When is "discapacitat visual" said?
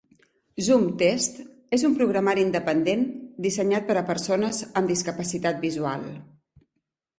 4.95-6.11